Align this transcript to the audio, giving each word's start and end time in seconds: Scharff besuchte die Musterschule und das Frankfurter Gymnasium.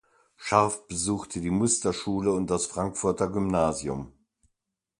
Scharff 0.35 0.87
besuchte 0.87 1.41
die 1.41 1.51
Musterschule 1.51 2.31
und 2.31 2.49
das 2.49 2.65
Frankfurter 2.65 3.27
Gymnasium. 3.29 4.11